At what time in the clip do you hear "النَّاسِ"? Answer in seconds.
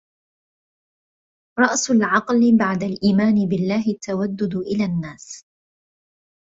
4.85-5.43